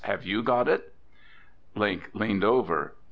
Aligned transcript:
Have 0.03 0.25
you 0.25 0.41
got 0.41 0.67
it?" 0.67 0.95
Link 1.75 2.09
leaned 2.15 2.43
over. 2.43 2.95